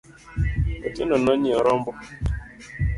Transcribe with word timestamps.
Otieno 0.87 1.15
nonyiewo 1.23 1.61
rombo 1.65 1.91